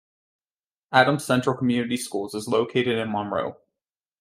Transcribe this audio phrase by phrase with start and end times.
[0.91, 3.57] Adams Central Community Schools is located in Monroe.